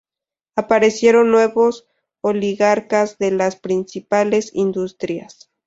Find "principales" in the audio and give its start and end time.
3.57-4.49